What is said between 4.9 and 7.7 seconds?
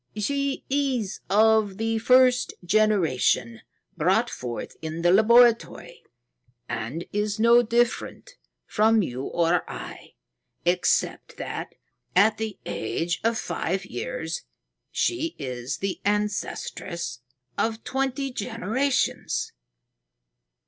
the laboratory, and is no